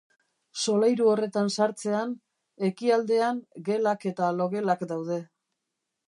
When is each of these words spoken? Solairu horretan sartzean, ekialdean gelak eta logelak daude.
Solairu 0.61 1.09
horretan 1.09 1.51
sartzean, 1.55 2.15
ekialdean 2.69 3.41
gelak 3.67 4.07
eta 4.13 4.31
logelak 4.39 4.81
daude. 4.93 5.19